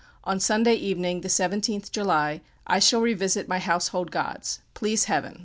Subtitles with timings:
[0.23, 5.39] On Sunday evening, the 17th July, I shall revisit my household gods, please heaven.